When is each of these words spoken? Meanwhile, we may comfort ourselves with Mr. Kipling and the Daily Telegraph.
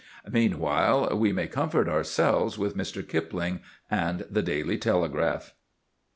Meanwhile, 0.31 1.11
we 1.19 1.31
may 1.31 1.45
comfort 1.45 1.87
ourselves 1.87 2.57
with 2.57 2.75
Mr. 2.75 3.07
Kipling 3.07 3.59
and 3.87 4.25
the 4.31 4.41
Daily 4.41 4.79
Telegraph. 4.79 5.53